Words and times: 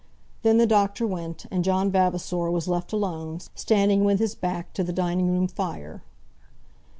Then 0.41 0.57
the 0.57 0.65
doctor 0.65 1.05
went, 1.05 1.45
and 1.51 1.63
John 1.63 1.91
Vavasor 1.91 2.49
was 2.49 2.67
left 2.67 2.91
alone, 2.91 3.37
standing 3.53 4.03
with 4.03 4.17
his 4.17 4.33
back 4.33 4.73
to 4.73 4.83
the 4.83 4.91
dining 4.91 5.29
room 5.31 5.47
fire. 5.47 6.01